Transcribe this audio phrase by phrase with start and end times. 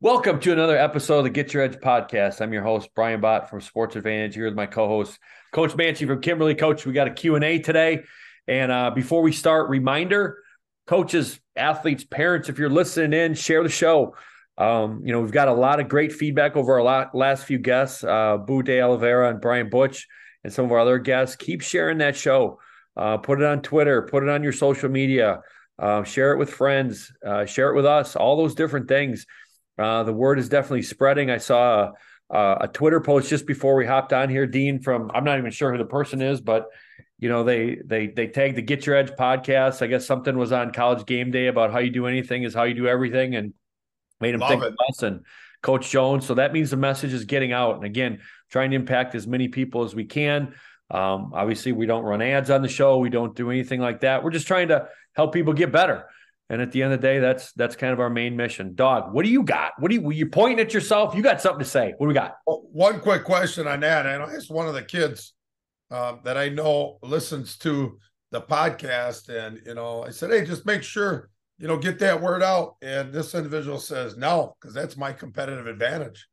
[0.00, 2.40] Welcome to another episode of the Get Your Edge podcast.
[2.40, 5.18] I'm your host Brian Bott from Sports Advantedge here with my co-host
[5.52, 6.54] Coach Manchi from Kimberly.
[6.54, 8.04] Coach, we got a Q&A today.
[8.46, 10.38] And uh, before we start, reminder,
[10.86, 14.14] coaches, athletes, parents, if you're listening in, share the show.
[14.56, 18.02] Um, you know, we've got a lot of great feedback over our last few guests,
[18.02, 20.06] uh, Boo de Oliveira and Brian Butch,
[20.44, 21.36] and some of our other guests.
[21.36, 22.60] Keep sharing that show.
[22.96, 25.40] Uh, put it on Twitter, put it on your social media,
[25.78, 29.26] uh, share it with friends, uh, share it with us, all those different things.
[29.78, 31.30] Uh, the word is definitely spreading.
[31.30, 31.92] I saw
[32.30, 34.80] a, a, Twitter post just before we hopped on here, Dean.
[34.80, 36.66] From I'm not even sure who the person is, but
[37.18, 39.80] you know they they they tagged the Get Your Edge podcast.
[39.80, 42.64] I guess something was on College Game Day about how you do anything is how
[42.64, 43.54] you do everything, and
[44.20, 44.68] made him Love think it.
[44.68, 45.24] of us and
[45.62, 46.26] Coach Jones.
[46.26, 48.18] So that means the message is getting out, and again,
[48.50, 50.54] trying to impact as many people as we can.
[50.90, 52.98] Um, obviously, we don't run ads on the show.
[52.98, 54.24] We don't do anything like that.
[54.24, 56.06] We're just trying to help people get better.
[56.48, 58.74] And at the end of the day, that's that's kind of our main mission.
[58.74, 59.72] Dog, what do you got?
[59.78, 61.14] What do you you pointing at yourself?
[61.14, 61.92] You got something to say?
[61.98, 62.36] What do we got?
[62.46, 64.06] Well, one quick question on that.
[64.06, 65.34] And I asked one of the kids
[65.90, 67.98] um, that I know listens to
[68.30, 72.22] the podcast, and you know, I said, "Hey, just make sure you know get that
[72.22, 76.26] word out." And this individual says, "No, because that's my competitive advantage."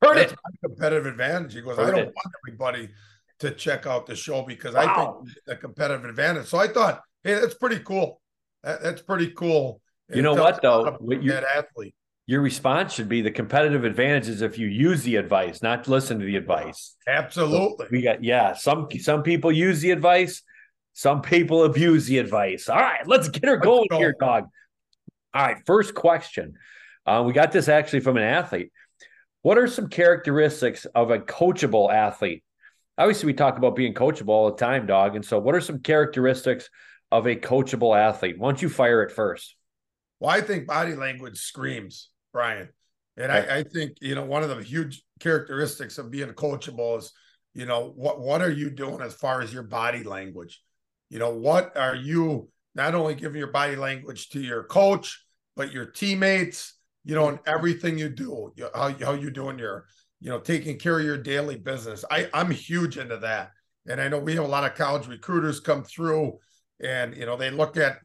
[0.00, 0.38] Heard that's it.
[0.44, 1.54] My competitive advantage.
[1.54, 2.14] He goes, Heard "I don't it.
[2.14, 2.88] want everybody
[3.40, 4.82] to check out the show because wow.
[4.82, 8.20] I think the competitive advantage." So I thought, "Hey, that's pretty cool."
[8.62, 9.80] That, that's pretty cool.
[10.14, 10.96] You know what though?
[11.00, 11.94] What you, that athlete.
[12.26, 16.18] Your response should be the competitive advantage is if you use the advice, not listen
[16.20, 16.94] to the advice.
[17.08, 17.86] Absolutely.
[17.86, 18.54] So we got yeah.
[18.54, 20.42] Some some people use the advice,
[20.92, 22.68] some people abuse the advice.
[22.68, 23.98] All right, let's get her going go.
[23.98, 24.44] here, dog.
[25.34, 26.54] All right, first question.
[27.06, 28.70] Uh, we got this actually from an athlete.
[29.40, 32.44] What are some characteristics of a coachable athlete?
[32.98, 35.16] Obviously, we talk about being coachable all the time, dog.
[35.16, 36.68] And so, what are some characteristics
[37.12, 38.38] of a coachable athlete?
[38.38, 39.54] Why don't you fire it first?
[40.18, 42.70] Well, I think body language screams, Brian.
[43.18, 47.12] And I, I, think, you know, one of the huge characteristics of being coachable is,
[47.52, 50.62] you know, what what are you doing as far as your body language?
[51.10, 55.22] You know, what are you not only giving your body language to your coach,
[55.54, 59.84] but your teammates, you know, and everything you do, how, how you doing your,
[60.20, 62.06] you know, taking care of your daily business.
[62.10, 63.50] I, I'm huge into that.
[63.86, 66.38] And I know we have a lot of college recruiters come through
[66.82, 67.98] and you know they look at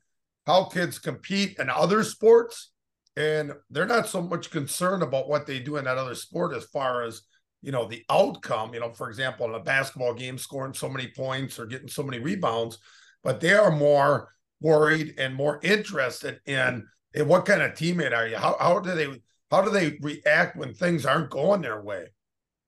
[0.46, 2.72] how kids compete in other sports
[3.16, 6.64] and they're not so much concerned about what they do in that other sport as
[6.66, 7.22] far as
[7.62, 8.74] you know the outcome.
[8.74, 12.04] You know for example in a basketball game scoring so many points or getting so
[12.04, 12.78] many rebounds
[13.24, 14.30] but they are more
[14.62, 18.38] worried and more interested in, in what kind of teammate are you?
[18.38, 19.22] How, how do they
[19.52, 22.08] how do they react when things aren't going their way?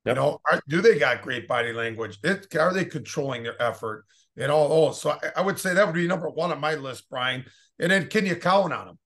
[0.06, 0.16] Yep.
[0.16, 2.20] you know are, do they got great body language?
[2.24, 4.06] It, are they controlling their effort
[4.40, 5.02] and all those.
[5.02, 7.46] So I, I, would say that would be number one on my list, Brian.
[7.78, 9.00] And then can you count on them?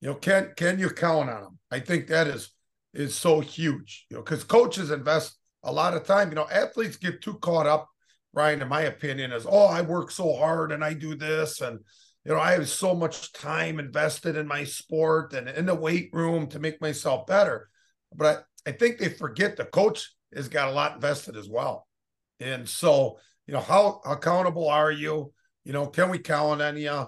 [0.00, 1.58] You know, can can you count on them?
[1.70, 2.50] I think that is
[2.94, 4.06] is so huge.
[4.10, 6.30] You know, because coaches invest a lot of time.
[6.30, 7.88] You know, athletes get too caught up,
[8.32, 11.80] Brian, in my opinion, as oh, I work so hard and I do this and
[12.24, 16.10] you know, I have so much time invested in my sport and in the weight
[16.12, 17.68] room to make myself better.
[18.12, 21.86] But I, I think they forget the coach has got a lot invested as well.
[22.40, 25.32] And so you know, how accountable are you?
[25.64, 27.06] You know, can we count on you?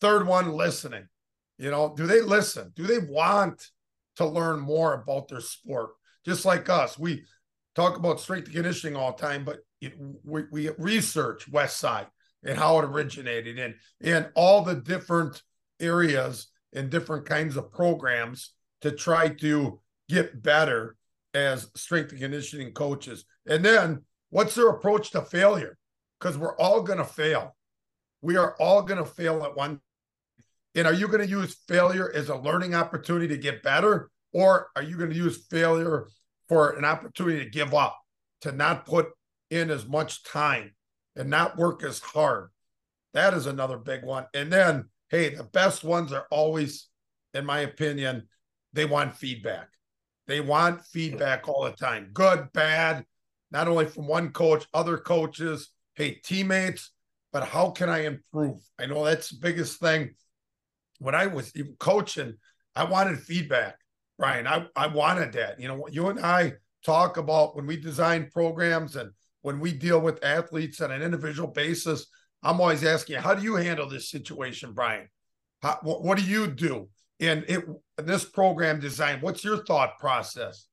[0.00, 1.06] Third one, listening.
[1.58, 2.72] You know, do they listen?
[2.74, 3.68] Do they want
[4.16, 5.90] to learn more about their sport?
[6.24, 7.24] Just like us, we
[7.74, 9.94] talk about strength conditioning all the time, but it,
[10.24, 12.06] we, we research West Side
[12.44, 15.42] and how it originated and and all the different
[15.80, 20.96] areas and different kinds of programs to try to get better
[21.32, 23.24] as strength and conditioning coaches.
[23.46, 24.02] And then
[24.34, 25.78] What's their approach to failure?
[26.18, 27.54] Because we're all going to fail.
[28.20, 29.80] We are all going to fail at one.
[30.74, 34.10] And are you going to use failure as a learning opportunity to get better?
[34.32, 36.08] Or are you going to use failure
[36.48, 37.96] for an opportunity to give up,
[38.40, 39.06] to not put
[39.50, 40.74] in as much time
[41.14, 42.50] and not work as hard?
[43.12, 44.26] That is another big one.
[44.34, 46.88] And then, hey, the best ones are always,
[47.34, 48.26] in my opinion,
[48.72, 49.68] they want feedback.
[50.26, 53.04] They want feedback all the time good, bad,
[53.54, 56.90] not only from one coach, other coaches, hey, teammates,
[57.32, 58.60] but how can I improve?
[58.80, 60.16] I know that's the biggest thing.
[60.98, 62.34] When I was even coaching,
[62.74, 63.76] I wanted feedback,
[64.18, 64.48] Brian.
[64.48, 65.60] I, I wanted that.
[65.60, 66.54] You know, you and I
[66.84, 69.12] talk about when we design programs and
[69.42, 72.06] when we deal with athletes on an individual basis,
[72.42, 75.08] I'm always asking, how do you handle this situation, Brian?
[75.62, 76.88] How, what, what do you do
[77.20, 77.64] in it
[77.98, 79.20] in this program design?
[79.20, 80.66] What's your thought process?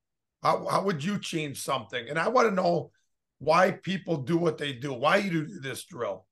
[0.44, 2.10] How, how would you change something?
[2.10, 2.92] And I want to know
[3.40, 6.26] why people do what they do, why you do this drill.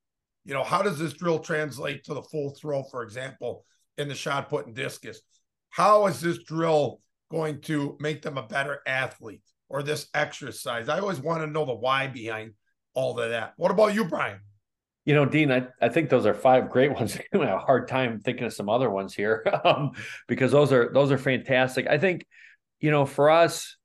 [0.45, 3.65] You know, how does this drill translate to the full throw, for example,
[3.99, 5.21] in the shot put and discus.
[5.69, 10.89] How is this drill going to make them a better athlete or this exercise?
[10.89, 12.53] I always want to know the why behind
[12.95, 13.53] all of that.
[13.57, 14.39] What about you, Brian?
[15.05, 17.17] You know, Dean, I, I think those are five great ones.
[17.17, 19.91] I have a hard time thinking of some other ones here um,
[20.27, 21.87] because those are those are fantastic.
[21.87, 22.25] I think,
[22.79, 23.77] you know, for us,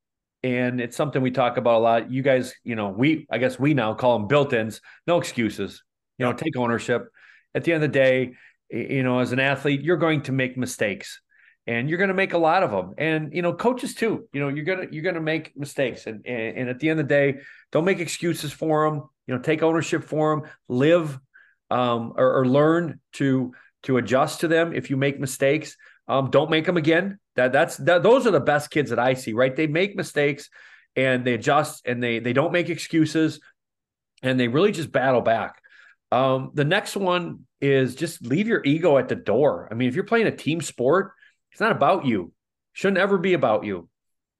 [0.44, 2.12] and it's something we talk about a lot.
[2.12, 4.82] You guys, you know, we I guess we now call them built-ins.
[5.06, 5.82] No excuses.
[6.19, 7.08] You know, take ownership.
[7.55, 8.35] At the end of the day,
[8.70, 11.20] you know, as an athlete, you're going to make mistakes.
[11.67, 12.93] And you're going to make a lot of them.
[12.99, 14.29] And you know coaches too.
[14.35, 16.06] You know you're going to you're going to make mistakes.
[16.06, 17.38] And, and, and at the end of the day
[17.73, 21.19] don't make excuses for them you know take ownership for them live
[21.70, 23.55] um, or, or, learn to
[23.85, 25.76] to adjust to them if you make mistakes.
[26.06, 29.15] Um, don't make them again that that's that those are the best kids that i
[29.15, 30.49] see right they make mistakes
[30.97, 33.41] and they adjust and they they don't make excuses
[34.23, 35.61] and they really just battle back
[36.15, 39.69] um, the next one is just leave your ego at the door.
[39.69, 41.11] I mean, if you're playing a team sport,
[41.51, 42.33] it's not about you.
[42.73, 43.89] Shouldn't ever be about you.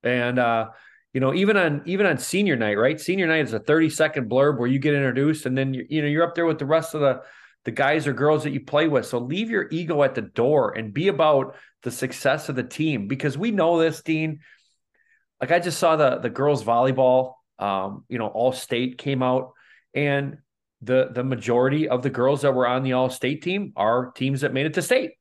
[0.05, 0.69] And uh,
[1.13, 3.01] you know, even on even on senior night, right?
[3.01, 6.03] Senior night is a 30 second blurb where you get introduced, and then you, you
[6.03, 7.23] know you're up there with the rest of the
[7.65, 9.07] the guys or girls that you play with.
[9.07, 13.07] So leave your ego at the door and be about the success of the team
[13.07, 14.41] because we know this, Dean.
[15.41, 19.53] Like I just saw the the girls volleyball, um, you know, all state came out,
[19.95, 20.39] and
[20.83, 24.41] the the majority of the girls that were on the all state team are teams
[24.41, 25.13] that made it to state.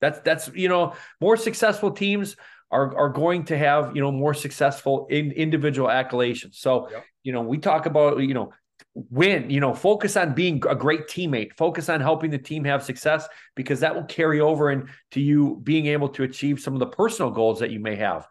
[0.00, 2.36] That's that's you know more successful teams
[2.70, 6.54] are are going to have you know more successful in individual accolades.
[6.54, 7.04] So yep.
[7.24, 8.52] you know we talk about you know
[8.94, 12.82] win you know focus on being a great teammate focus on helping the team have
[12.82, 16.86] success because that will carry over into you being able to achieve some of the
[16.86, 18.26] personal goals that you may have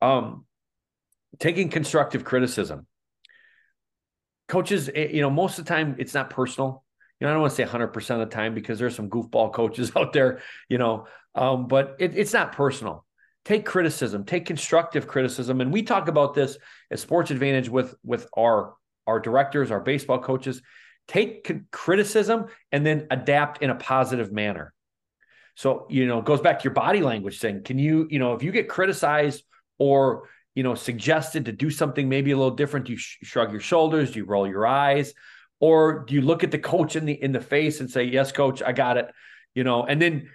[0.00, 0.44] um
[1.38, 2.86] taking constructive criticism
[4.48, 6.82] coaches, eh, you know, most of the time it's not personal.
[7.20, 9.52] You know, I don't want to say 100% of the time because there's some goofball
[9.54, 13.04] coaches out there, you know, um, but it, it's not personal.
[13.44, 15.60] Take criticism, take constructive criticism.
[15.60, 16.58] And we talk about this
[16.90, 18.74] at Sports Advantedge with, with our,
[19.08, 20.62] our directors, our baseball coaches.
[21.08, 24.74] Take criticism and then adapt in a positive manner.
[25.56, 27.64] So, you know, it goes back to your body language thing.
[27.64, 29.42] Can you, you know, if you get criticized
[29.78, 30.28] or
[30.58, 32.86] you know, suggested to do something maybe a little different?
[32.86, 34.10] Do you sh- shrug your shoulders?
[34.10, 35.14] Do you roll your eyes?
[35.60, 38.32] Or do you look at the coach in the in the face and say, "Yes,
[38.32, 39.06] coach, I got it,"
[39.54, 40.30] you know, and then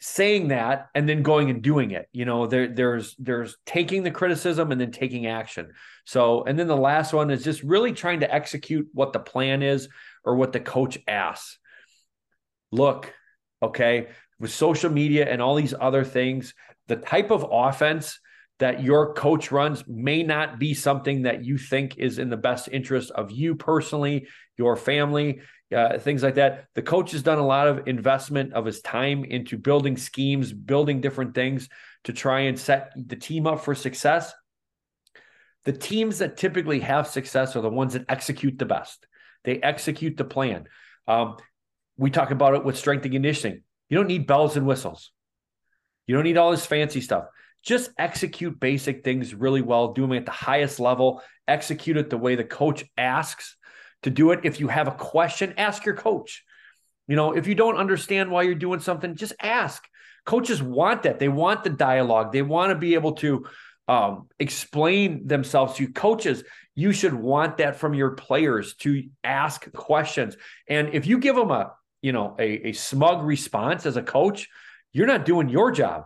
[0.00, 2.08] saying that and then going and doing it.
[2.12, 5.72] You know, there there's there's taking the criticism and then taking action.
[6.04, 9.62] So, and then the last one is just really trying to execute what the plan
[9.62, 9.88] is
[10.24, 11.58] or what the coach asks.
[12.70, 13.12] Look,
[13.62, 14.08] okay,
[14.38, 16.54] with social media and all these other things,
[16.86, 18.20] the type of offense
[18.58, 22.68] that your coach runs may not be something that you think is in the best
[22.70, 24.26] interest of you personally,
[24.56, 25.40] your family,
[25.74, 26.66] uh, things like that.
[26.74, 31.00] The coach has done a lot of investment of his time into building schemes, building
[31.00, 31.68] different things
[32.04, 34.32] to try and set the team up for success.
[35.64, 39.06] The teams that typically have success are the ones that execute the best.
[39.44, 40.64] They execute the plan.
[41.06, 41.36] Um,
[41.96, 43.62] we talk about it with strength and conditioning.
[43.88, 45.12] You don't need bells and whistles.
[46.06, 47.26] You don't need all this fancy stuff
[47.62, 52.18] just execute basic things really well, do them at the highest level, execute it the
[52.18, 53.56] way the coach asks
[54.02, 54.40] to do it.
[54.44, 56.44] If you have a question, ask your coach.
[57.06, 59.84] You know, if you don't understand why you're doing something, just ask.
[60.24, 61.18] Coaches want that.
[61.18, 62.32] They want the dialogue.
[62.32, 63.46] They want to be able to
[63.88, 65.92] um, explain themselves to you.
[65.92, 70.36] Coaches, you should want that from your players to ask questions.
[70.68, 71.72] And if you give them a,
[72.02, 74.48] you know, a, a smug response as a coach,
[74.92, 76.04] you're not doing your job.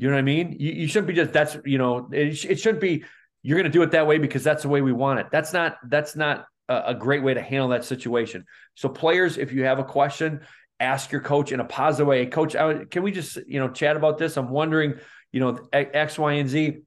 [0.00, 0.56] You know what I mean?
[0.58, 3.04] You, you shouldn't be just that's you know it, it shouldn't be
[3.42, 5.26] you're going to do it that way because that's the way we want it.
[5.30, 8.46] That's not that's not a, a great way to handle that situation.
[8.76, 10.40] So players, if you have a question,
[10.78, 12.24] ask your coach in a positive way.
[12.24, 14.38] Coach, I, can we just you know chat about this?
[14.38, 14.94] I'm wondering,
[15.32, 16.78] you know, X, Y, and Z.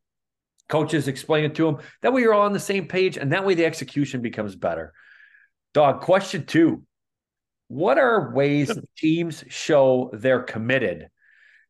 [0.67, 1.77] Coaches explain it to them.
[2.01, 4.91] That way you're all on the same page, and that way the execution becomes better.
[5.75, 6.81] Dog, question two.
[7.67, 11.09] What are ways teams show they're committed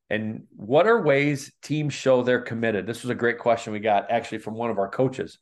[0.09, 2.85] and what are ways teams show they're committed?
[2.85, 5.39] This was a great question we got actually from one of our coaches.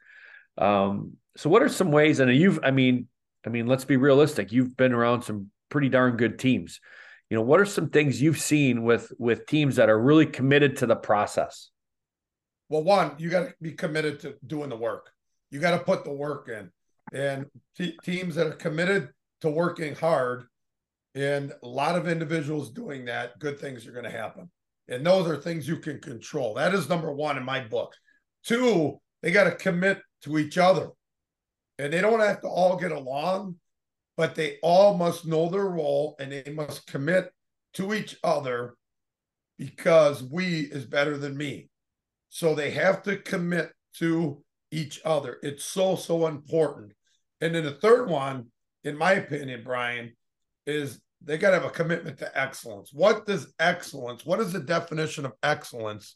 [0.58, 2.20] Um, so what are some ways?
[2.20, 3.08] And you've, I mean,
[3.46, 4.52] I mean, let's be realistic.
[4.52, 6.80] You've been around some pretty darn good teams.
[7.30, 10.78] You know, what are some things you've seen with with teams that are really committed
[10.78, 11.70] to the process?
[12.70, 15.12] Well, one, you got to be committed to doing the work.
[15.50, 16.72] You got to put the work in.
[17.14, 19.10] And t- teams that are committed
[19.42, 20.46] to working hard
[21.16, 24.50] and a lot of individuals doing that, good things are going to happen.
[24.88, 26.54] And those are things you can control.
[26.54, 27.94] That is number one in my book.
[28.44, 30.90] Two, they got to commit to each other.
[31.80, 33.56] And they don't have to all get along,
[34.18, 37.32] but they all must know their role and they must commit
[37.74, 38.76] to each other
[39.58, 41.70] because we is better than me.
[42.30, 45.38] So they have to commit to each other.
[45.44, 46.94] It's so, so important.
[47.42, 48.48] And then the third one,
[48.84, 50.14] in my opinion, Brian,
[50.66, 52.92] is they got to have a commitment to excellence.
[52.94, 56.16] What does excellence, what is the definition of excellence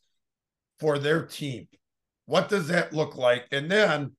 [0.80, 1.68] for their team?
[2.26, 3.46] What does that look like?
[3.52, 4.14] And then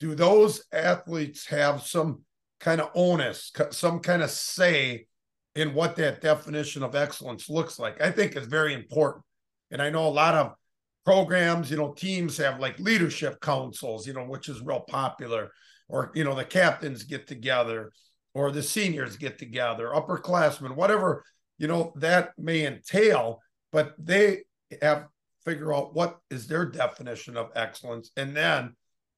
[0.00, 2.22] do those athletes have some
[2.58, 5.06] kind of onus, some kind of say
[5.54, 8.00] in what that definition of excellence looks like?
[8.00, 9.24] I think is very important.
[9.70, 10.54] And I know a lot of
[11.04, 15.50] programs, you know, teams have like leadership councils, you know, which is real popular,
[15.88, 17.92] or, you know, the captains get together
[18.34, 21.24] or the seniors get together, upperclassmen, whatever,
[21.58, 24.42] you know, that may entail, but they
[24.80, 25.06] have
[25.44, 28.10] figure out what is their definition of excellence.
[28.16, 28.74] And then,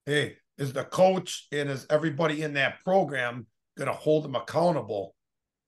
[0.07, 5.15] hey, is the coach and is everybody in that program going to hold them accountable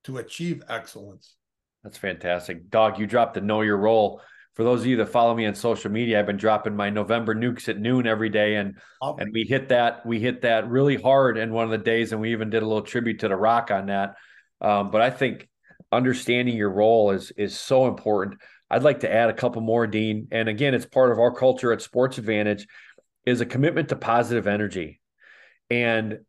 [0.05, 1.35] to achieve excellence?
[1.83, 2.71] That's fantastic.
[2.71, 4.21] Dog, you dropped the know your role
[4.57, 7.35] for those of you that follow me on social media, I've been dropping my November
[7.35, 9.15] nukes at noon every day, and oh.
[9.19, 12.23] and we hit that we hit that really hard in one of the days, and
[12.23, 14.15] we even did a little tribute to the Rock on that.
[14.63, 15.47] Um, but I think
[15.93, 18.41] understanding your role is is so important.
[18.71, 21.71] I'd like to add a couple more, Dean, and again, it's part of our culture
[21.71, 22.67] at Sports Advantedge
[23.27, 25.03] is a commitment to positive energy,
[25.69, 26.21] and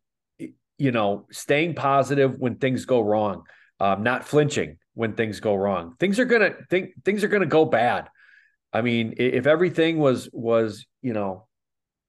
[0.76, 3.44] you know, staying positive when things go wrong,
[3.80, 5.94] um, not flinching when things go wrong.
[5.98, 8.10] Things are gonna think things are gonna go bad
[8.72, 11.48] I mean, if everything was was you know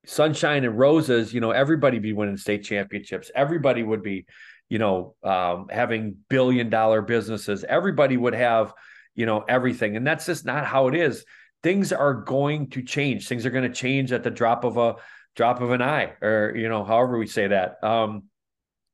[0.05, 3.31] sunshine and roses, you know, everybody be winning state championships.
[3.35, 4.25] Everybody would be,
[4.69, 7.63] you know, um, having billion dollar businesses.
[7.63, 8.73] Everybody would have,
[9.15, 11.25] you know, everything, and that's just not how it is.
[11.61, 13.27] Things are going to change.
[13.27, 14.95] Things are going to change at the drop of a
[15.35, 17.83] drop of an eye, or you know, however we say that.
[17.83, 18.23] Um,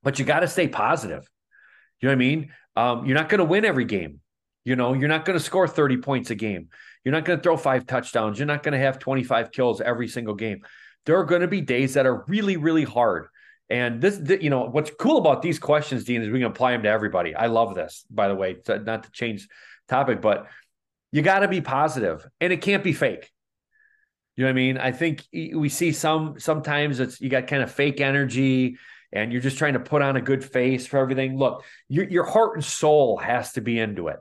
[0.03, 1.27] but you got to stay positive.
[1.99, 2.51] You know what I mean?
[2.75, 4.19] Um, you're not going to win every game.
[4.63, 6.69] You know, you're not going to score 30 points a game.
[7.05, 8.39] You're not going to throw five touchdowns.
[8.39, 10.65] You're not going to have 25 kills every single game.
[11.05, 13.27] There are going to be days that are really, really hard.
[13.69, 16.83] And this, you know, what's cool about these questions, Dean, is we can apply them
[16.83, 17.35] to everybody.
[17.35, 19.47] I love this, by the way, not to change
[19.87, 20.47] topic, but
[21.11, 23.31] you got to be positive and it can't be fake.
[24.35, 24.77] You know what I mean?
[24.77, 28.77] I think we see some sometimes it's you got kind of fake energy
[29.13, 31.37] and you're just trying to put on a good face for everything.
[31.37, 34.19] Look, your, your heart and soul has to be into it.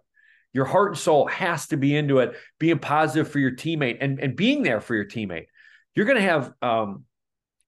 [0.55, 4.21] Your heart and soul has to be into it, being positive for your teammate and,
[4.21, 5.47] and being there for your teammate.
[5.95, 7.05] You're going to have um,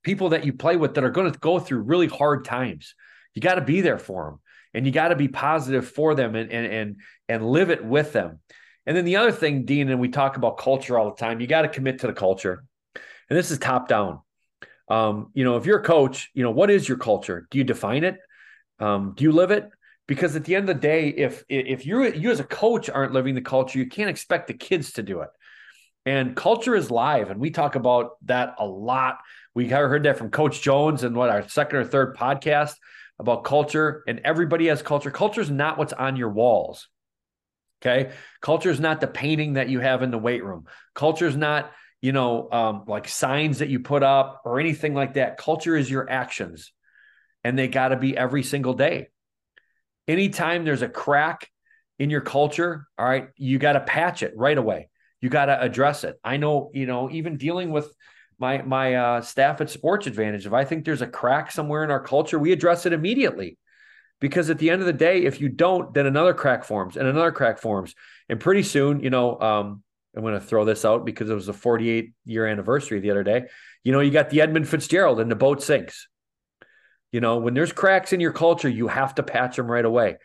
[0.02, 2.94] people that you play with that are going to go through really hard times.
[3.34, 4.40] You got to be there for them
[4.72, 6.96] and you got to be positive for them and, and, and,
[7.28, 8.40] and live it with them.
[8.86, 11.48] And then the other thing, Dean, and we talk about culture all the time, you
[11.48, 12.64] got to commit to the culture.
[13.28, 14.20] And this is top down.
[14.88, 17.48] Um, you know, if you're a coach, you know, what is your culture?
[17.50, 18.18] Do you define it?
[18.78, 19.68] Um, do you live it?
[20.06, 23.12] Because at the end of the day if if you you as a coach aren't
[23.12, 25.30] living the culture you can't expect the kids to do it.
[26.04, 29.18] And culture is live and we talk about that a lot.
[29.54, 32.74] We heard that from coach jones and what our second or third podcast
[33.18, 35.10] about culture and everybody has culture.
[35.10, 36.88] Culture is not what's on your walls
[37.82, 38.12] okay?
[38.40, 40.66] Culture is not the painting that you have in the weight room.
[40.94, 45.14] Culture is not you know um, like signs that you put up or anything like
[45.14, 45.38] that.
[45.38, 46.72] Culture is your actions
[47.42, 49.08] and they got to be every single day
[50.08, 51.48] anytime there's a crack
[51.98, 54.88] in your culture, all right, you got to patch it right away.
[55.20, 56.18] You got to address it.
[56.22, 57.92] I know, you know, even dealing with
[58.38, 61.90] my my uh, staff at Sports Advantedge, if I think there's a crack somewhere in
[61.90, 63.58] our culture, we address it immediately.
[64.18, 67.06] Because at the end of the day, if you don't, then another crack forms and
[67.06, 67.94] another crack forms,
[68.30, 69.82] and pretty soon, you know, um,
[70.16, 73.22] I'm going to throw this out because it was the 48 year anniversary the other
[73.22, 73.44] day.
[73.84, 76.08] You know, you got the Edmund Fitzgerald and the boat sinks.
[77.16, 80.18] You know, when there's cracks in your culture, you have to patch them right away.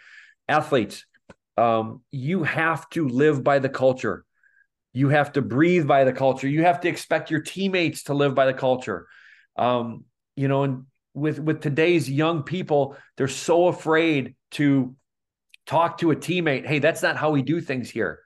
[0.49, 1.05] Athletes,
[1.55, 4.25] um, you have to live by the culture.
[4.91, 6.49] You have to breathe by the culture.
[6.49, 9.07] You have to expect your teammates to live by the culture.
[9.55, 10.03] Um,
[10.35, 10.83] you know, and
[11.13, 14.93] with with today's young people, they're so afraid to
[15.65, 16.65] talk to a teammate.
[16.65, 18.19] Hey, that's not how we do things here.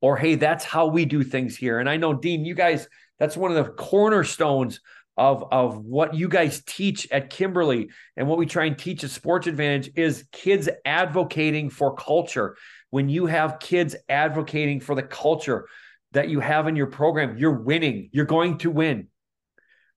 [0.00, 1.80] Or hey, that's how we do things here.
[1.80, 2.86] And I know, Dean, you guys,
[3.18, 4.78] that's one of the cornerstones
[5.16, 9.10] of of what you guys teach at Kimberly and what we try and teach at
[9.10, 12.56] Sports Advantedge is kids advocating for culture.
[12.90, 15.68] When you have kids advocating for the culture
[16.12, 18.10] that you have in your program, you're winning.
[18.12, 19.08] You're going to win.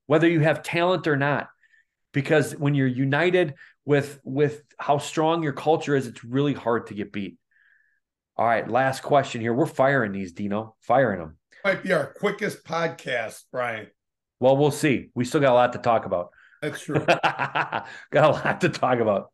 [0.08, 1.50] Whether you have talent or not.
[2.12, 3.54] Because when you're united
[3.86, 7.38] with with how strong your culture is, it's really hard to get beat.
[8.36, 9.54] All right, last question here.
[9.54, 10.76] We're firing these, Dino.
[10.80, 11.38] Firing them.
[11.64, 13.88] Might be our quickest podcast, Brian.
[14.40, 15.10] Well, we'll see.
[15.14, 16.30] We still got a lot to talk about.
[16.62, 17.06] That's true.
[17.06, 19.32] got a lot to talk about.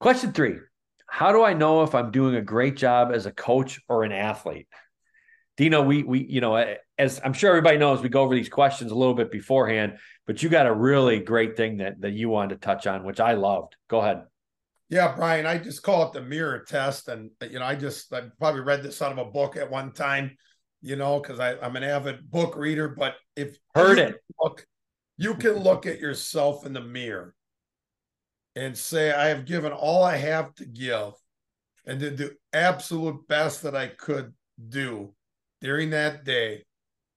[0.00, 0.58] Question three
[1.12, 4.12] how do I know if I'm doing a great job as a coach or an
[4.12, 4.66] athlete?
[5.58, 6.56] Dino, we we you know
[6.96, 10.42] as I'm sure everybody knows, we go over these questions a little bit beforehand, but
[10.42, 13.34] you got a really great thing that that you wanted to touch on, which I
[13.34, 13.76] loved.
[13.88, 14.22] Go ahead.
[14.88, 18.22] Yeah, Brian, I just call it the mirror test, and you know, I just I
[18.38, 20.38] probably read this out of a book at one time,
[20.82, 22.88] you know, because I'm an avid book reader.
[22.88, 24.66] But if heard it, look,
[25.16, 27.34] you can look at yourself in the mirror
[28.56, 31.12] and say, I have given all I have to give
[31.86, 34.34] and did the absolute best that I could
[34.68, 35.14] do
[35.60, 36.64] during that day,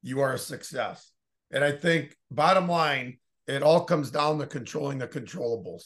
[0.02, 1.12] you are a success.
[1.52, 3.18] And I think, bottom line,
[3.48, 5.86] it all comes down to controlling the controllables.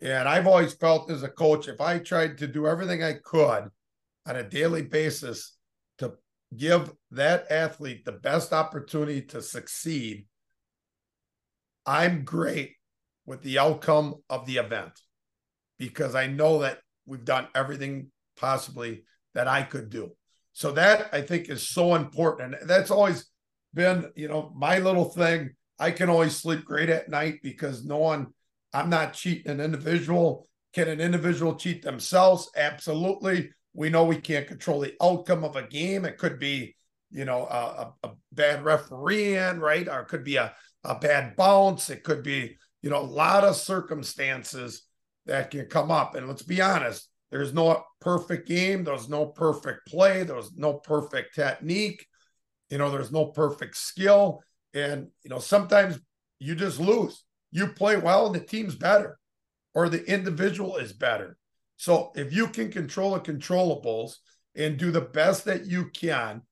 [0.00, 3.68] And I've always felt as a coach, if I tried to do everything I could
[4.26, 5.57] on a daily basis
[6.56, 10.26] give that athlete the best opportunity to succeed,
[11.84, 12.74] I'm great
[13.26, 14.92] with the outcome of the event
[15.78, 20.12] because I know that we've done everything possibly that I could do.
[20.52, 22.54] So that I think is so important.
[22.54, 23.26] And that's always
[23.74, 25.50] been, you know, my little thing.
[25.78, 28.28] I can always sleep great at night because no one,
[28.72, 30.48] I'm not cheating an individual.
[30.72, 32.50] Can an individual cheat themselves?
[32.56, 33.50] Absolutely.
[33.78, 36.04] We know we can't control the outcome of a game.
[36.04, 36.74] It could be,
[37.12, 39.88] you know, a, a bad referee right?
[39.88, 41.88] Or it could be a, a bad bounce.
[41.88, 44.82] It could be, you know, a lot of circumstances
[45.26, 46.16] that can come up.
[46.16, 51.36] And let's be honest, there's no perfect game, there's no perfect play, there's no perfect
[51.36, 52.04] technique,
[52.70, 54.42] you know, there's no perfect skill.
[54.74, 56.00] And, you know, sometimes
[56.40, 57.22] you just lose.
[57.52, 59.20] You play well and the team's better,
[59.72, 61.36] or the individual is better.
[61.78, 64.16] So if you can control the controllables
[64.54, 66.42] and do the best that you can,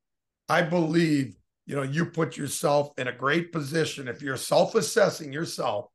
[0.49, 1.35] I believe,
[1.67, 4.07] you know, you put yourself in a great position.
[4.07, 5.87] If you're self assessing yourself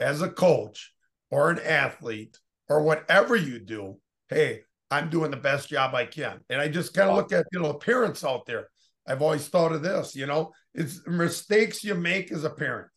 [0.00, 0.94] as a coach
[1.30, 2.38] or an athlete
[2.70, 3.98] or whatever you do,
[4.30, 6.40] hey, I'm doing the best job I can.
[6.48, 8.68] And I just kind of look at, you know, parents out there.
[9.06, 12.88] I've always thought of this, you know, it's mistakes you make as a parent.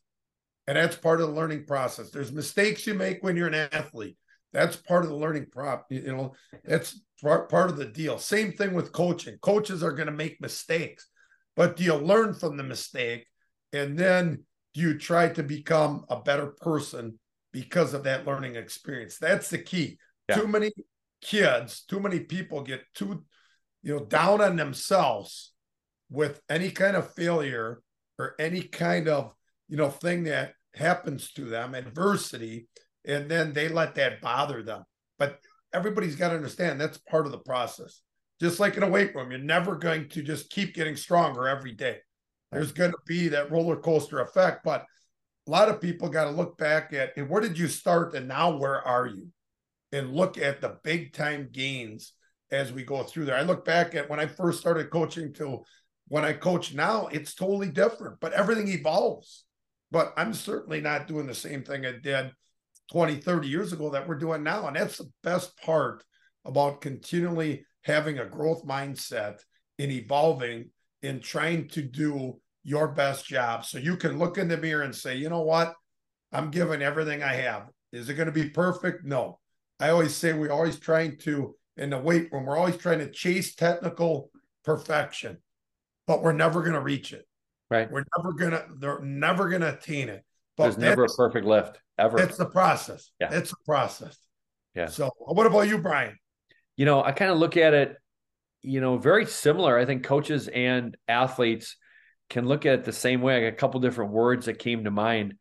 [0.67, 2.11] And that's part of the learning process.
[2.11, 4.15] There's mistakes you make when you're an athlete.
[4.53, 5.87] That's part of the learning prop.
[5.89, 6.33] You know,
[6.63, 8.17] that's part, part of the deal.
[8.17, 9.37] Same thing with coaching.
[9.41, 11.07] Coaches are going to make mistakes,
[11.55, 13.25] but do you learn from the mistake?
[13.73, 17.19] And then do you try to become a better person
[17.53, 19.17] because of that learning experience?
[19.17, 19.97] That's the key.
[20.29, 20.35] Yeah.
[20.35, 20.71] Too many
[21.21, 23.23] kids, too many people get too,
[23.83, 25.53] you know, down on themselves
[26.09, 27.81] with any kind of failure
[28.19, 29.33] or any kind of,
[29.69, 32.67] you know, thing that happens to them, adversity,
[33.05, 34.83] and then they let that bother them.
[35.17, 35.39] But
[35.73, 38.01] everybody's got to understand that's part of the process.
[38.39, 41.73] Just like in a weight room, you're never going to just keep getting stronger every
[41.73, 41.97] day.
[42.51, 44.85] There's going to be that roller coaster effect, but
[45.47, 48.27] a lot of people got to look back at and where did you start and
[48.27, 49.27] now where are you?
[49.91, 52.13] And look at the big time gains
[52.51, 53.35] as we go through there.
[53.35, 55.63] I look back at when I first started coaching to
[56.07, 59.45] when I coach now, it's totally different, but everything evolves.
[59.91, 62.31] But I'm certainly not doing the same thing I did
[62.91, 64.67] 20, 30 years ago that we're doing now.
[64.67, 66.03] And that's the best part
[66.45, 69.39] about continually having a growth mindset
[69.77, 70.69] in evolving
[71.01, 73.65] in trying to do your best job.
[73.65, 75.73] So you can look in the mirror and say, you know what?
[76.31, 77.69] I'm giving everything I have.
[77.91, 79.03] Is it going to be perfect?
[79.03, 79.39] No.
[79.79, 83.09] I always say we're always trying to, in the weight room, we're always trying to
[83.09, 84.29] chase technical
[84.63, 85.37] perfection,
[86.05, 87.25] but we're never going to reach it.
[87.69, 87.89] Right.
[87.91, 90.23] We're never going to, they're never going to attain it.
[90.57, 92.19] But There's never a perfect lift ever.
[92.19, 93.11] It's the process.
[93.19, 93.33] Yeah.
[93.33, 94.17] It's a process.
[94.75, 94.87] Yeah.
[94.87, 96.17] So what about you, Brian?
[96.77, 97.95] You know, I kind of look at it,
[98.61, 99.77] you know, very similar.
[99.77, 101.77] I think coaches and athletes
[102.29, 103.37] can look at it the same way.
[103.37, 105.35] I got a couple different words that came to mind.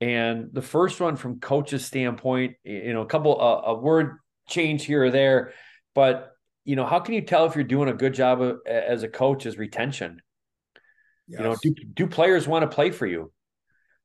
[0.00, 4.84] And the first one from coach's standpoint, you know, a couple uh, a word change
[4.84, 5.52] here or there,
[5.94, 6.32] but
[6.64, 9.08] you know, how can you tell if you're doing a good job of, as a
[9.08, 10.20] coach is retention?
[11.28, 11.38] Yes.
[11.38, 13.32] You know, do, do players want to play for you?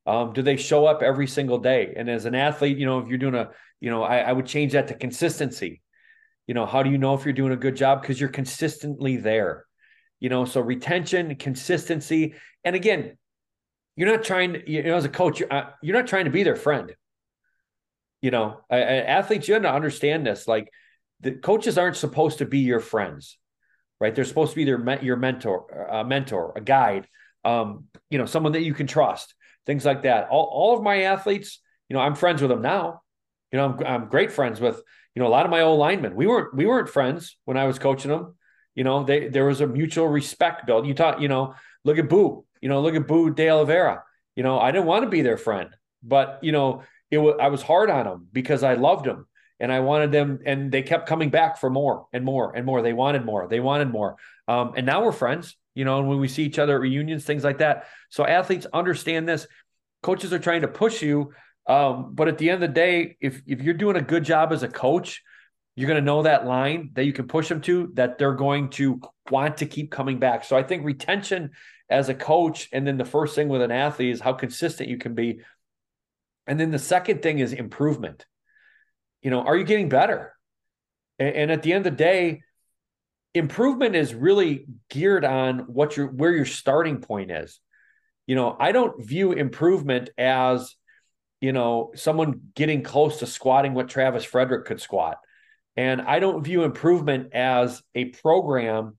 [0.07, 1.93] Um, do they show up every single day?
[1.95, 4.47] And as an athlete, you know, if you're doing a, you know, I, I would
[4.47, 5.81] change that to consistency.
[6.47, 8.01] You know, how do you know if you're doing a good job?
[8.01, 9.67] Because you're consistently there
[10.19, 13.17] you know so retention consistency and again
[13.95, 16.31] you're not trying to, you know as a coach you're, uh, you're not trying to
[16.31, 16.95] be their friend
[18.21, 20.71] you know uh, athletes you have to understand this like
[21.21, 23.37] the coaches aren't supposed to be your friends
[23.99, 27.07] right they're supposed to be their your mentor a mentor a guide
[27.45, 29.33] um, you know someone that you can trust
[29.67, 33.01] things like that all, all of my athletes you know i'm friends with them now
[33.51, 34.81] you know I'm, I'm great friends with
[35.13, 37.65] you know a lot of my old linemen we weren't we weren't friends when i
[37.65, 38.33] was coaching them
[38.77, 40.85] you know, they there was a mutual respect built.
[40.85, 42.45] You thought, you know, look at Boo.
[42.61, 44.03] You know, look at Boo De Oliveira.
[44.35, 47.47] You know, I didn't want to be their friend, but you know, it was I
[47.47, 49.27] was hard on them because I loved them
[49.59, 52.83] and I wanted them, and they kept coming back for more and more and more.
[52.83, 53.47] They wanted more.
[53.47, 54.17] They wanted more.
[54.47, 57.23] Um, and now we're friends, you know, and when we see each other at reunions,
[57.23, 57.85] things like that.
[58.09, 59.45] So athletes understand this.
[60.01, 61.33] Coaches are trying to push you.
[61.67, 64.51] Um, but at the end of the day, if if you're doing a good job
[64.51, 65.21] as a coach,
[65.75, 68.69] you're going to know that line that you can push them to that they're going
[68.71, 70.45] to want to keep coming back.
[70.45, 71.51] So I think retention
[71.91, 74.97] as a coach, and then the first thing with an athlete is how consistent you
[74.97, 75.41] can be.
[76.47, 78.25] And then the second thing is improvement.
[79.21, 80.33] You know, are you getting better?
[81.19, 82.41] And, and at the end of the day,
[83.33, 87.59] improvement is really geared on what your where your starting point is.
[88.25, 90.75] You know, I don't view improvement as,
[91.39, 95.17] you know, someone getting close to squatting what Travis Frederick could squat.
[95.77, 98.97] And I don't view improvement as a program.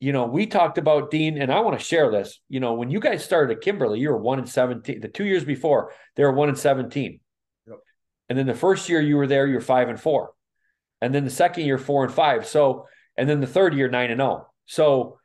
[0.00, 2.40] You know, we talked about Dean, and I want to share this.
[2.48, 5.00] You know, when you guys started at Kimberly, you were one and 17.
[5.00, 7.20] The two years before, they were one and 17.
[7.66, 7.76] Yep.
[8.28, 10.32] And then the first year you were there, you're five and four.
[11.00, 12.46] And then the second year, four and five.
[12.46, 12.86] So
[13.18, 14.46] and then the third year nine and zero.
[14.46, 14.50] Oh.
[14.66, 15.18] So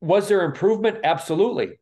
[0.00, 0.98] was there improvement?
[1.04, 1.78] Absolutely.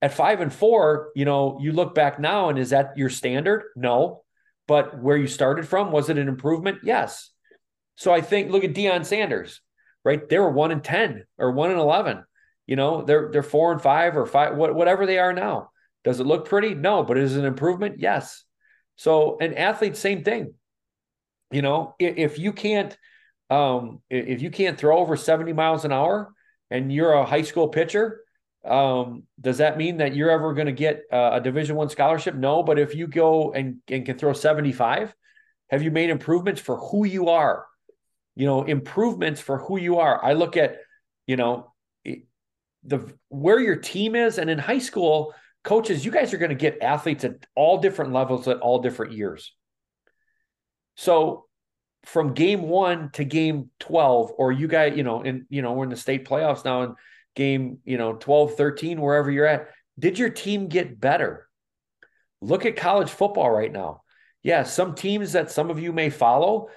[0.00, 3.64] At five and four, you know, you look back now and is that your standard?
[3.74, 4.22] No.
[4.68, 6.80] But where you started from, was it an improvement?
[6.84, 7.30] Yes.
[7.96, 9.60] So I think look at Deion Sanders,
[10.04, 10.28] right?
[10.28, 12.22] They were one and ten or one and eleven.
[12.66, 15.70] You know, they're they're four and five or five, whatever they are now.
[16.04, 16.74] Does it look pretty?
[16.74, 17.96] No, but is it an improvement?
[17.98, 18.44] Yes.
[18.96, 20.54] So an athlete, same thing.
[21.50, 22.96] You know, if you can't
[23.50, 26.32] um, if you can't throw over 70 miles an hour
[26.70, 28.20] and you're a high school pitcher,
[28.64, 32.34] um, does that mean that you're ever going to get a division one scholarship?
[32.34, 35.14] No, but if you go and, and can throw 75,
[35.70, 37.66] have you made improvements for who you are?
[38.36, 40.22] You know, improvements for who you are.
[40.24, 40.76] I look at,
[41.26, 41.72] you know,
[42.84, 45.34] the where your team is, and in high school,
[45.64, 49.12] coaches, you guys are going to get athletes at all different levels at all different
[49.12, 49.52] years.
[50.96, 51.47] So
[52.08, 55.84] from game one to game 12 or you guys you know and you know we're
[55.84, 56.94] in the state playoffs now in
[57.36, 59.68] game you know 12 13 wherever you're at
[59.98, 61.48] did your team get better?
[62.40, 64.02] Look at college football right now.
[64.42, 66.68] Yeah some teams that some of you may follow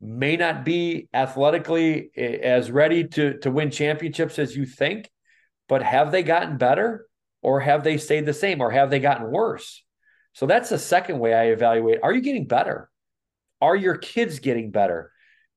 [0.00, 5.08] may not be athletically eh, as ready to to win championships as you think
[5.68, 7.06] but have they gotten better
[7.40, 9.84] or have they stayed the same or have they gotten worse?
[10.32, 12.90] So that's the second way i evaluate are you getting better
[13.62, 15.12] are your kids getting better?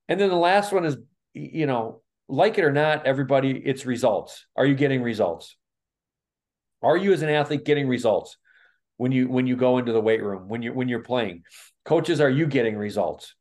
[0.07, 0.95] And then the last one is,
[1.33, 4.45] you know, like it or not, everybody, it's results.
[4.55, 5.57] Are you getting results?
[6.81, 8.37] Are you as an athlete getting results
[8.97, 11.43] when you when you go into the weight room when you when you're playing?
[11.83, 13.33] Coaches, are you getting results?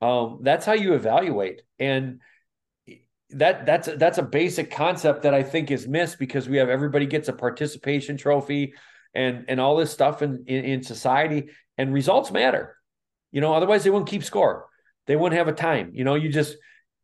[0.00, 2.20] Um, that's how you evaluate, and
[3.30, 7.06] that that's that's a basic concept that I think is missed because we have everybody
[7.06, 8.74] gets a participation trophy
[9.14, 12.76] and and all this stuff in, in, in society, and results matter.
[13.32, 14.66] You know, otherwise they wouldn't keep score.
[15.06, 15.90] They wouldn't have a time.
[15.94, 16.56] You know, you just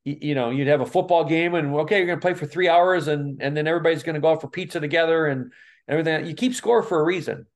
[0.05, 2.69] you know, you'd have a football game and okay, you're going to play for three
[2.69, 5.53] hours and and then everybody's going to go out for pizza together and
[5.89, 6.27] everything.
[6.27, 7.47] You keep score for a reason.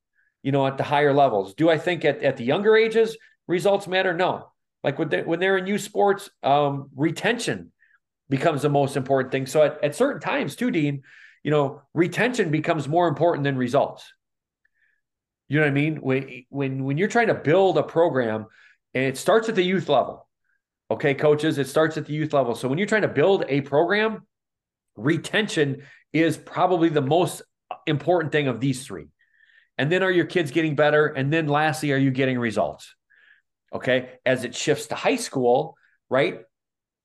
[0.43, 1.55] You know, at the higher levels.
[1.55, 4.13] Do I think at, at the younger ages results matter?
[4.13, 4.49] No.
[4.83, 7.71] Like when they, when they're in youth sports, um, retention
[8.29, 9.47] becomes the most important thing.
[9.47, 11.03] So at, at certain times too, Dean,
[11.45, 14.13] you know, retention becomes more important than results.
[15.53, 15.97] You know what I mean?
[15.97, 18.47] When when when you're trying to build a program,
[18.95, 20.27] and it starts at the youth level.
[20.91, 22.55] Okay, coaches, it starts at the youth level.
[22.55, 24.27] So when you're trying to build a program,
[24.97, 27.43] retention is probably the most
[27.87, 29.09] important thing of these three.
[29.77, 31.09] And then are your kids getting better?
[31.09, 32.95] And then lastly, are you getting results?
[33.75, 34.09] Okay.
[34.25, 35.77] As it shifts to high school,
[36.09, 36.41] right?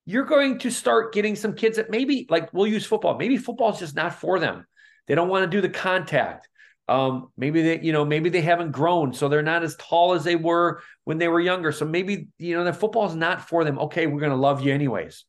[0.06, 3.18] You're going to start getting some kids that maybe, like, we'll use football.
[3.18, 4.66] Maybe football is just not for them.
[5.06, 6.48] They don't want to do the contact.
[6.88, 10.24] Um, maybe they, you know, maybe they haven't grown, so they're not as tall as
[10.24, 11.72] they were when they were younger.
[11.72, 13.78] So maybe, you know, the football is not for them.
[13.80, 15.26] Okay, we're going to love you anyways.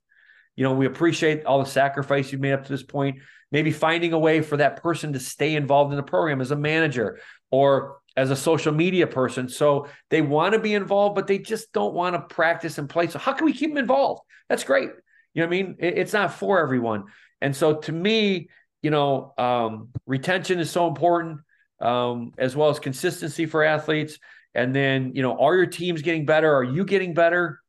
[0.55, 3.21] You know, we appreciate all the sacrifice you've made up to this point.
[3.51, 6.57] Maybe finding a way for that person to stay involved in the program as a
[6.57, 7.19] manager
[7.51, 9.49] or as a social media person.
[9.49, 13.07] So they want to be involved, but they just don't want to practice and play.
[13.07, 14.23] So how can we keep them involved?
[14.49, 14.91] That's great.
[15.35, 15.77] You know what I mean?
[15.79, 17.05] It's not for everyone.
[17.41, 18.49] And so to me,
[18.83, 21.41] you know, um, retention is so important
[21.81, 24.19] um, as well as consistency for athletes.
[24.55, 26.53] And then, you know, are your teams getting better?
[26.53, 27.61] Are you getting better?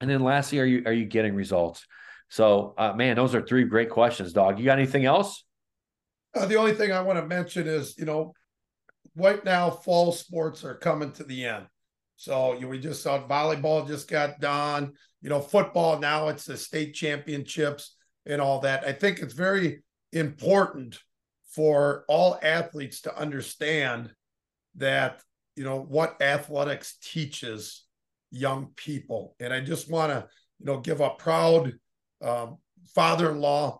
[0.00, 1.86] And then lastly, are you are you getting results?
[2.28, 4.58] So, uh, man, those are three great questions, dog.
[4.58, 5.44] You got anything else?
[6.34, 8.32] Uh, the only thing I want to mention is, you know,
[9.16, 11.66] right now fall sports are coming to the end.
[12.16, 14.92] So you, we just saw volleyball just got done.
[15.20, 18.84] You know, football now it's the state championships and all that.
[18.84, 20.98] I think it's very important
[21.54, 24.10] for all athletes to understand
[24.76, 25.22] that
[25.56, 27.84] you know what athletics teaches
[28.32, 29.36] young people.
[29.38, 30.26] And I just want to,
[30.58, 31.74] you know, give a proud
[32.22, 32.56] um,
[32.94, 33.78] father-in-law,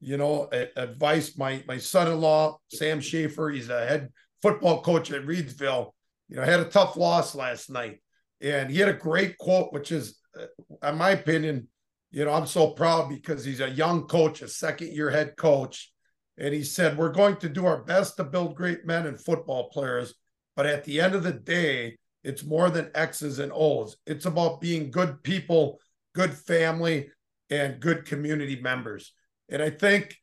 [0.00, 1.38] you know, advice.
[1.38, 4.08] My my son-in-law, Sam Schaefer, he's a head
[4.42, 5.92] football coach at Reedsville.
[6.28, 8.02] You know, had a tough loss last night,
[8.40, 11.68] and he had a great quote, which is, uh, in my opinion,
[12.10, 15.91] you know, I'm so proud because he's a young coach, a second-year head coach,
[16.38, 19.70] and he said, "We're going to do our best to build great men and football
[19.70, 20.14] players,
[20.56, 23.96] but at the end of the day." It's more than X's and O's.
[24.06, 25.80] It's about being good people,
[26.14, 27.10] good family,
[27.50, 29.12] and good community members.
[29.48, 30.16] And I think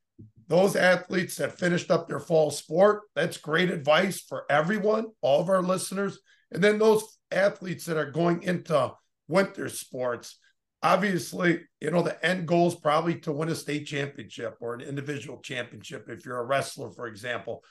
[0.47, 5.49] those athletes that finished up their fall sport, that's great advice for everyone, all of
[5.49, 6.19] our listeners.
[6.51, 8.93] And then those athletes that are going into
[9.27, 10.39] winter sports,
[10.81, 14.81] obviously, you know, the end goal is probably to win a state championship or an
[14.81, 17.63] individual championship if you're a wrestler, for example.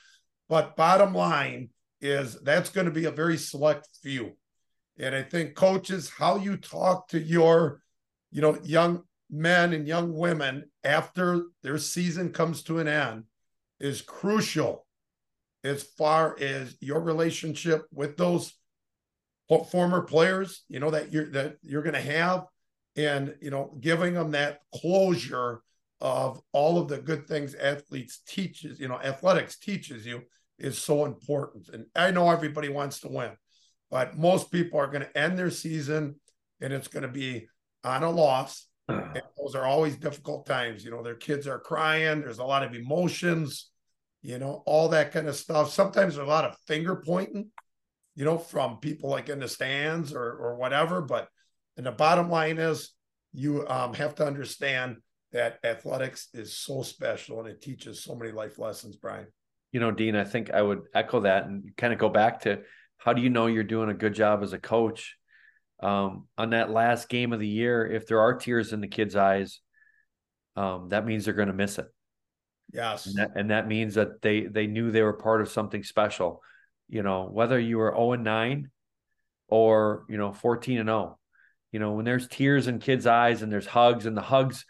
[0.47, 1.69] But bottom line,
[2.01, 4.31] is that's going to be a very select few.
[4.97, 7.81] And I think coaches, how you talk to your,
[8.31, 13.23] you know, young men and young women after their season comes to an end
[13.79, 14.85] is crucial
[15.63, 18.53] as far as your relationship with those
[19.71, 22.45] former players, you know, that you're that you're going to have
[23.05, 25.61] and, you know, giving them that closure
[26.01, 30.21] of all of the good things athletes teaches, you know, athletics teaches you
[30.57, 31.69] is so important.
[31.69, 33.31] And I know everybody wants to win,
[33.89, 36.15] but most people are going to end their season
[36.61, 37.47] and it's going to be
[37.83, 38.67] on a loss.
[38.87, 39.11] Ah.
[39.13, 40.83] And those are always difficult times.
[40.83, 43.69] You know, their kids are crying, there's a lot of emotions,
[44.21, 45.71] you know, all that kind of stuff.
[45.71, 47.51] Sometimes there's a lot of finger pointing,
[48.15, 51.01] you know, from people like in the stands or or whatever.
[51.01, 51.29] But
[51.79, 52.91] and the bottom line is
[53.33, 54.97] you um, have to understand
[55.31, 59.25] that athletics is so special and it teaches so many life lessons, Brian
[59.71, 62.61] you know, Dean, I think I would echo that and kind of go back to
[62.97, 65.15] how do you know you're doing a good job as a coach
[65.81, 67.85] um, on that last game of the year?
[67.85, 69.59] If there are tears in the kids' eyes,
[70.55, 71.85] um, that means they're going to miss it.
[72.71, 75.83] Yes, and that, and that, means that they they knew they were part of something
[75.83, 76.41] special.
[76.87, 78.69] You know, whether you were zero oh and nine
[79.47, 81.18] or you know fourteen and zero.
[81.71, 84.65] You know, when there's tears in kids' eyes and there's hugs and the hugs,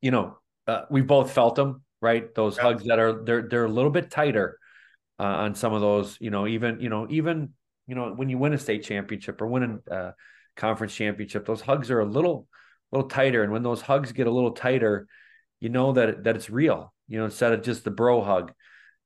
[0.00, 2.34] you know, uh, we both felt them right?
[2.34, 2.62] Those yeah.
[2.62, 4.58] hugs that are they're they're a little bit tighter
[5.18, 6.16] uh, on some of those.
[6.20, 7.50] You know, even you know even
[7.86, 10.12] you know when you win a state championship or win a uh,
[10.56, 12.46] conference championship, those hugs are a little
[12.92, 13.42] little tighter.
[13.42, 15.08] And when those hugs get a little tighter,
[15.60, 16.92] you know that that it's real.
[17.08, 18.52] You know, instead of just the bro hug.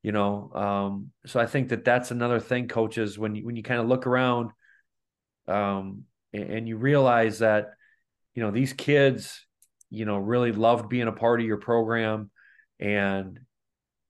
[0.02, 3.18] You know, um, so I think that that's another thing, coaches.
[3.18, 4.50] When you when you kind of look around,
[5.51, 7.71] um, and, and you realize that
[8.35, 9.45] you know these kids
[9.91, 12.31] you know really loved being a part of your program
[12.79, 13.41] and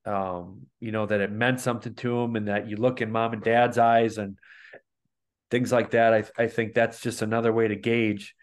[0.06, 3.32] um, you know that it meant something to them and that you look in mom
[3.32, 4.38] and dad's eyes and
[5.50, 6.14] things like that.
[6.14, 8.34] I, I think that's just another way to gauge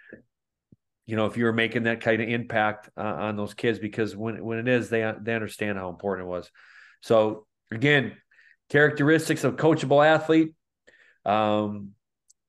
[1.05, 4.43] you know if you're making that kind of impact uh, on those kids because when
[4.43, 6.51] when it is they they understand how important it was.
[7.01, 8.17] So again
[8.69, 10.53] characteristics of coachable athlete.
[11.25, 11.91] Um,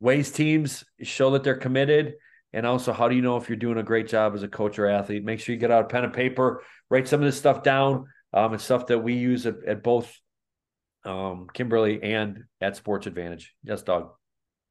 [0.01, 2.15] ways teams show that they're committed
[2.53, 4.79] and also how do you know if you're doing a great job as a coach
[4.79, 7.39] or athlete make sure you get out a pen and paper write some of this
[7.39, 8.07] stuff down.
[8.33, 10.15] Um, it's stuff that we use at, at both
[11.05, 13.47] um, Kimberly and at Sports Advantedge.
[13.65, 14.11] Yes, dog.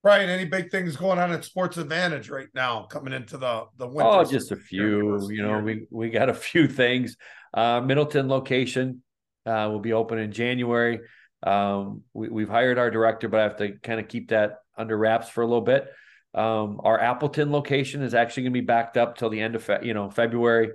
[0.04, 0.30] Right.
[0.30, 4.10] Any big things going on at Sports Advantedge right now coming into the the winter?
[4.10, 5.28] Oh, just a few.
[5.30, 7.18] You know, we we got a few things.
[7.54, 9.02] Uh, Middleton location
[9.46, 11.00] uh, will be open in January.
[11.44, 14.98] Um, we, we've hired our director, but I have to kind of keep that under
[14.98, 15.88] wraps for a little bit.
[16.34, 19.64] Um, our Appleton location is actually going to be backed up till the end of
[19.64, 20.72] fe- you know February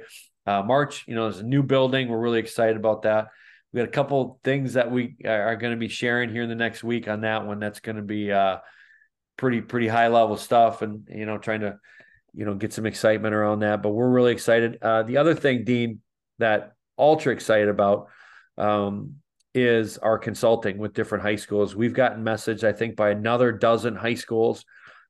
[0.46, 1.04] uh, March.
[1.06, 2.08] You know, there's a new building.
[2.08, 3.28] We're really excited about that.
[3.72, 6.54] We got a couple things that we are going to be sharing here in the
[6.54, 7.58] next week on that one.
[7.58, 8.58] That's going to be uh,
[9.36, 11.78] pretty pretty high level stuff, and you know, trying to
[12.34, 13.82] you know get some excitement around that.
[13.82, 14.78] But we're really excited.
[14.82, 16.00] Uh, the other thing, Dean,
[16.38, 18.08] that ultra excited about
[18.58, 19.16] um,
[19.54, 21.76] is our consulting with different high schools.
[21.76, 24.64] We've gotten message, I think, by another dozen high schools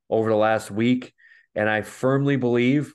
[0.09, 1.13] over the last week,
[1.55, 2.93] and I firmly believe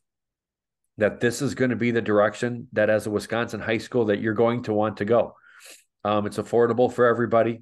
[0.99, 4.21] that this is going to be the direction that as a Wisconsin high school that
[4.21, 5.35] you're going to want to go.
[6.05, 7.61] Um, it's affordable for everybody.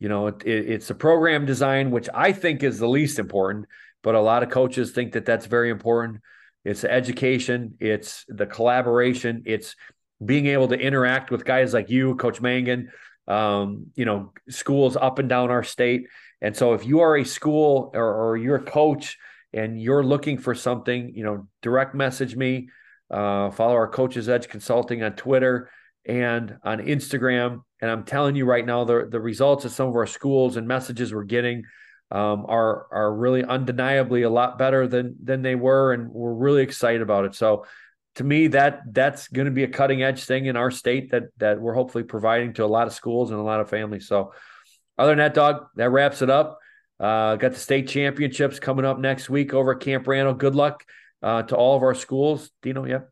[0.00, 3.66] You know, it, it, it's a program design, which I think is the least important,
[4.02, 6.20] but a lot of coaches think that that's very important.
[6.64, 9.76] It's education, it's the collaboration, it's
[10.24, 12.90] being able to interact with guys like you, Coach Mangan,
[13.28, 16.06] um, you know, schools up and down our state.
[16.40, 19.16] And so if you are a school or, or you're a coach
[19.52, 22.68] and you're looking for something, you know, direct message me.
[23.10, 25.70] Uh, follow our Coaches Edge Consulting on Twitter
[26.06, 27.62] and on Instagram.
[27.80, 30.66] And I'm telling you right now, the, the results of some of our schools and
[30.66, 31.64] messages we're getting
[32.10, 36.62] um, are are really undeniably a lot better than than they were, and we're really
[36.62, 37.34] excited about it.
[37.34, 37.66] So,
[38.16, 41.24] to me, that that's going to be a cutting edge thing in our state that
[41.38, 44.06] that we're hopefully providing to a lot of schools and a lot of families.
[44.06, 44.32] So,
[44.96, 46.58] other than that, dog, that wraps it up.
[47.00, 50.34] Uh, got the state championships coming up next week over at Camp Randall.
[50.34, 50.84] Good luck
[51.22, 52.50] uh, to all of our schools.
[52.62, 53.10] Dino, yep.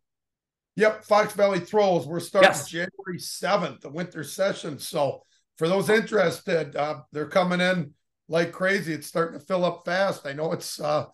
[0.77, 2.07] Yep, Fox Valley Throws.
[2.07, 2.69] We're starting Yes.
[2.69, 4.79] January 7th, the winter session.
[4.79, 5.25] So
[5.59, 7.93] for those interested, uh, they're coming in
[8.29, 8.95] like crazy.
[8.95, 10.27] It's starting to fill up fast.
[10.27, 11.07] I know it's uh,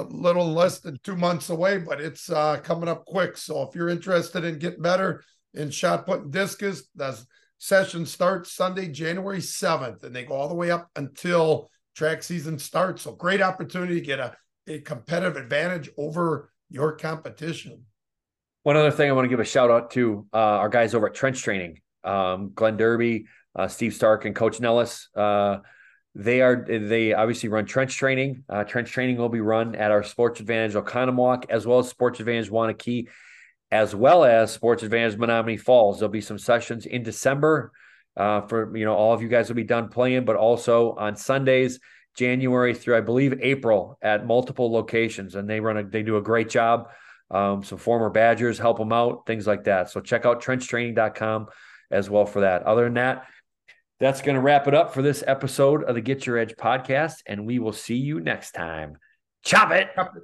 [0.00, 3.36] little less than two months away, but it's uh, coming up quick.
[3.36, 5.22] So if you're interested in getting better
[5.54, 7.22] in shot put and discus, the
[7.58, 12.58] session starts Sunday, January 7th, and they go all the way up until track season
[12.58, 13.02] starts.
[13.02, 14.34] So great opportunity to get a,
[14.66, 17.84] a competitive advantage over your competition.
[18.62, 21.08] One other thing I want to give a shout out to uh, our guys over
[21.08, 25.08] at Trench Training, um, Glenn Derby, uh, Steve Stark, and Coach Nellis.
[26.14, 28.44] They are they obviously run trench training.
[28.48, 32.20] Uh, trench training will be run at our Sports Advantedge Oconomowoc as well as Sports
[32.20, 33.08] Advantedge Waunakee,
[33.70, 35.98] as well as Sports Advantedge Menomonee Falls.
[35.98, 37.72] There'll be some sessions in December
[38.16, 41.16] uh, for you know all of you guys will be done playing, but also on
[41.16, 41.80] Sundays,
[42.14, 46.22] January through I believe April at multiple locations, and they run a they do a
[46.22, 46.90] great job.
[47.30, 49.88] Um, some former Badgers help them out, things like that.
[49.88, 51.46] So check out trenchtraining.com
[51.90, 52.64] as well for that.
[52.64, 53.26] Other than that,
[54.02, 57.22] that's going to wrap it up for this episode of the Get Your Edge podcast,
[57.24, 58.96] and we will see you next time.
[59.44, 59.90] Chop it.
[59.94, 60.22] Chop it.